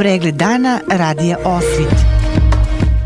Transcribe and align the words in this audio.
Pregled 0.00 0.34
dana 0.34 0.80
radija 0.90 1.36
Osvit. 1.44 1.94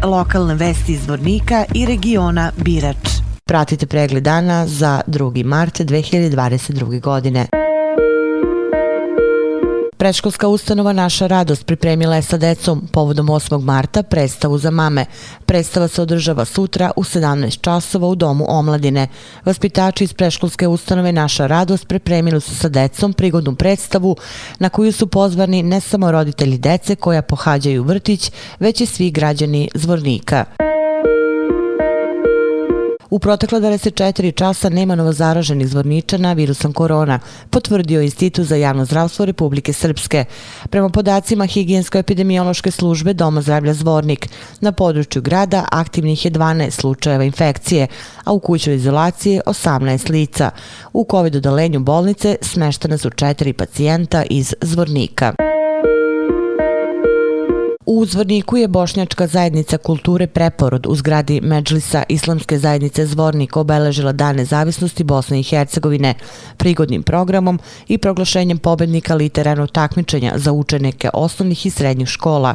Lokalne 0.04 0.54
vesti 0.54 0.92
iz 0.92 1.08
Vornika 1.08 1.64
i 1.74 1.86
regiona 1.86 2.52
Birač. 2.56 3.08
Pratite 3.44 3.86
pregled 3.86 4.22
dana 4.22 4.66
za 4.66 5.00
2. 5.06 5.44
mart 5.44 5.80
2022. 5.80 7.00
godine. 7.00 7.46
Preškolska 10.04 10.48
ustanova 10.48 10.92
Naša 10.92 11.26
radost 11.26 11.66
pripremila 11.66 12.16
je 12.16 12.22
sa 12.22 12.36
decom 12.36 12.88
povodom 12.92 13.26
8. 13.26 13.62
marta 13.62 14.02
predstavu 14.02 14.58
za 14.58 14.70
mame. 14.70 15.06
Predstava 15.46 15.88
se 15.88 16.02
održava 16.02 16.44
sutra 16.44 16.90
u 16.96 17.04
17 17.04 17.60
časova 17.60 18.08
u 18.08 18.14
Domu 18.14 18.44
omladine. 18.48 19.08
Vaspitači 19.44 20.04
iz 20.04 20.12
preškolske 20.12 20.68
ustanove 20.68 21.12
Naša 21.12 21.46
radost 21.46 21.88
pripremili 21.88 22.40
su 22.40 22.54
sa 22.54 22.68
decom 22.68 23.12
prigodnu 23.12 23.54
predstavu 23.54 24.16
na 24.58 24.68
koju 24.68 24.92
su 24.92 25.06
pozvani 25.06 25.62
ne 25.62 25.80
samo 25.80 26.12
roditelji 26.12 26.58
dece 26.58 26.96
koja 26.96 27.22
pohađaju 27.22 27.82
vrtić, 27.82 28.32
već 28.60 28.80
i 28.80 28.86
svi 28.86 29.10
građani 29.10 29.68
zvornika. 29.74 30.63
U 33.14 33.18
protekla 33.18 33.60
24 33.60 34.34
časa 34.34 34.68
nema 34.68 34.94
novozaraženih 34.94 35.68
zvorničana 35.68 36.32
virusom 36.32 36.72
korona, 36.72 37.20
potvrdio 37.50 38.00
Institut 38.02 38.46
za 38.46 38.56
javno 38.56 38.84
zdravstvo 38.84 39.24
Republike 39.24 39.72
Srpske. 39.72 40.24
Prema 40.70 40.88
podacima 40.88 41.44
Higijensko-epidemiološke 41.44 42.70
službe 42.70 43.12
Doma 43.12 43.42
zdravlja 43.42 43.74
Zvornik, 43.74 44.28
na 44.60 44.72
području 44.72 45.22
grada 45.22 45.64
aktivnih 45.70 46.24
je 46.24 46.30
12 46.30 46.70
slučajeva 46.70 47.24
infekcije, 47.24 47.86
a 48.24 48.32
u 48.32 48.38
kućoj 48.40 48.74
izolacije 48.74 49.40
18 49.46 50.10
lica. 50.10 50.50
U 50.92 51.06
COVID-odalenju 51.10 51.78
bolnice 51.78 52.36
smeštene 52.42 52.98
su 52.98 53.10
četiri 53.10 53.52
pacijenta 53.52 54.22
iz 54.30 54.54
Zvornika. 54.60 55.43
U 58.04 58.06
Zvorniku 58.06 58.56
je 58.56 58.68
Bošnjačka 58.68 59.26
zajednica 59.26 59.78
kulture 59.78 60.26
Preporod 60.26 60.86
u 60.86 60.94
zgradi 60.94 61.40
Međlisa 61.40 62.02
Islamske 62.08 62.58
zajednice 62.58 63.06
Zvornik 63.06 63.56
obeležila 63.56 64.12
Dan 64.12 64.36
nezavisnosti 64.36 65.04
Bosne 65.04 65.40
i 65.40 65.42
Hercegovine 65.42 66.14
prigodnim 66.56 67.02
programom 67.02 67.58
i 67.88 67.98
proglašenjem 67.98 68.58
pobednika 68.58 69.14
literarnog 69.14 69.70
takmičenja 69.70 70.32
za 70.36 70.52
učenike 70.52 71.10
osnovnih 71.14 71.66
i 71.66 71.70
srednjih 71.70 72.08
škola. 72.08 72.54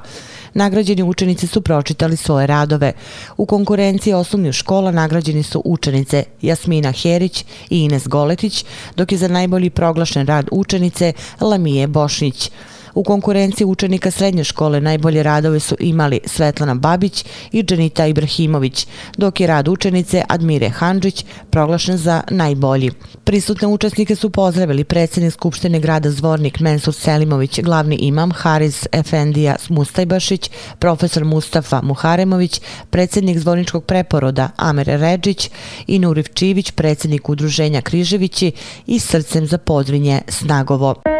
Nagrađeni 0.53 1.03
učenici 1.03 1.47
su 1.47 1.61
pročitali 1.61 2.17
svoje 2.17 2.47
radove. 2.47 2.93
U 3.37 3.45
konkurenciji 3.45 4.13
osnovnih 4.13 4.53
škola 4.53 4.91
nagrađeni 4.91 5.43
su 5.43 5.61
učenice 5.65 6.23
Jasmina 6.41 6.91
Herić 6.91 7.45
i 7.69 7.83
Ines 7.83 8.07
Goletić, 8.07 8.65
dok 8.95 9.11
je 9.11 9.17
za 9.17 9.27
najbolji 9.27 9.69
proglašen 9.69 10.27
rad 10.27 10.47
učenice 10.51 11.13
Lamije 11.41 11.87
Bošnić. 11.87 12.51
U 12.93 13.03
konkurenciji 13.03 13.65
učenika 13.65 14.11
srednje 14.11 14.43
škole 14.43 14.81
najbolje 14.81 15.23
radove 15.23 15.59
su 15.59 15.75
imali 15.79 16.19
Svetlana 16.25 16.75
Babić 16.75 17.25
i 17.51 17.63
Dženita 17.63 18.07
Ibrahimović, 18.07 18.87
dok 19.17 19.39
je 19.39 19.47
rad 19.47 19.67
učenice 19.67 20.23
Admire 20.29 20.69
Handžić 20.69 21.25
proglašen 21.49 21.97
za 21.97 22.21
najbolji. 22.29 22.91
Prisutne 23.23 23.67
učesnike 23.67 24.15
su 24.15 24.29
pozdravili 24.29 24.83
predsjednik 24.83 25.33
Skupštine 25.33 25.79
grada 25.79 26.11
Zvornik 26.11 26.59
Mensur 26.59 26.93
Selimović, 26.93 27.59
glavni 27.59 27.95
imam 27.95 28.31
Haris 28.31 28.87
Efendija 28.91 29.55
Mustajbašić, 29.69 30.49
profesor 30.79 31.25
Mustafa 31.25 31.81
Muharemović, 31.81 32.61
predsjednik 32.89 33.37
Zvorničkog 33.37 33.85
preporoda 33.85 34.49
Amer 34.57 34.87
Ređić 34.87 35.49
i 35.87 35.99
Nurivčivić, 35.99 36.71
predsjednik 36.71 37.29
udruženja 37.29 37.81
Križevići 37.81 38.51
i 38.87 38.99
srcem 38.99 39.47
za 39.47 39.57
podrinje 39.57 40.21
Snagovo. 40.27 41.18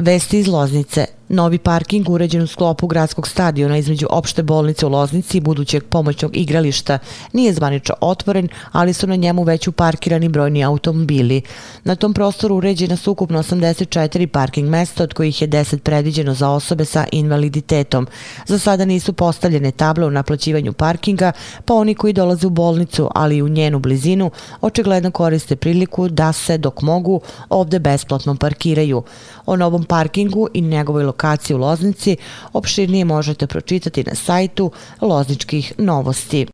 Vesti 0.00 0.38
iz 0.38 0.46
Loznice. 0.46 1.19
Novi 1.32 1.58
parking 1.58 2.10
uređen 2.10 2.42
u 2.42 2.46
sklopu 2.46 2.86
gradskog 2.86 3.28
stadiona 3.28 3.76
između 3.76 4.06
opšte 4.10 4.42
bolnice 4.42 4.86
u 4.86 4.88
Loznici 4.88 5.38
i 5.38 5.40
budućeg 5.40 5.84
pomoćnog 5.84 6.36
igrališta 6.36 6.98
nije 7.32 7.52
zvanično 7.52 7.94
otvoren, 8.00 8.48
ali 8.72 8.92
su 8.92 9.06
na 9.06 9.16
njemu 9.16 9.42
već 9.42 9.68
uparkirani 9.68 10.28
brojni 10.28 10.64
automobili. 10.64 11.42
Na 11.84 11.94
tom 11.94 12.14
prostoru 12.14 12.56
uređena 12.56 12.96
su 12.96 13.12
ukupno 13.12 13.42
84 13.42 14.26
parking 14.26 14.68
mesta, 14.68 15.02
od 15.02 15.14
kojih 15.14 15.42
je 15.42 15.48
10 15.48 15.78
predviđeno 15.78 16.34
za 16.34 16.50
osobe 16.50 16.84
sa 16.84 17.06
invaliditetom. 17.12 18.06
Za 18.46 18.58
sada 18.58 18.84
nisu 18.84 19.12
postavljene 19.12 19.70
table 19.70 20.06
u 20.06 20.10
naplaćivanju 20.10 20.72
parkinga, 20.72 21.32
pa 21.64 21.74
oni 21.74 21.94
koji 21.94 22.12
dolaze 22.12 22.46
u 22.46 22.50
bolnicu, 22.50 23.10
ali 23.14 23.36
i 23.36 23.42
u 23.42 23.48
njenu 23.48 23.78
blizinu, 23.78 24.30
očigledno 24.60 25.10
koriste 25.10 25.56
priliku 25.56 26.08
da 26.08 26.32
se, 26.32 26.58
dok 26.58 26.82
mogu, 26.82 27.20
ovde 27.48 27.78
besplatno 27.78 28.36
parkiraju. 28.36 29.02
O 29.46 29.56
novom 29.56 29.84
parkingu 29.84 30.48
i 30.54 30.60
njegovoj 30.60 31.04
lokaciji 31.04 31.19
lokaciji 31.20 31.54
u 31.54 31.58
Loznici 31.58 32.16
opširnije 32.52 33.04
možete 33.04 33.46
pročitati 33.46 34.04
na 34.04 34.14
sajtu 34.14 34.70
Lozničkih 35.00 35.72
novosti. 35.78 36.46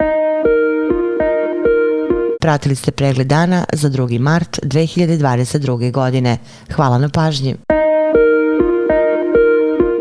Pratili 2.41 2.75
ste 2.77 2.91
pregled 2.91 3.27
dana 3.27 3.65
za 3.72 3.91
2. 3.91 4.19
mart 4.19 4.59
2022. 4.62 5.93
godine. 5.93 6.38
Hvala 6.72 6.99
na 6.99 7.09
pažnji. 7.09 7.56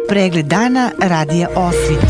Pregled 0.10 0.46
dana 0.46 0.92
radija 1.02 1.48
Osvit. 1.56 2.10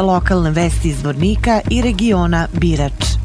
Lokalne 0.00 0.50
vesti 0.50 0.88
iz 0.88 1.04
Vornika 1.04 1.60
i 1.70 1.82
regiona 1.82 2.48
Birač. 2.52 3.23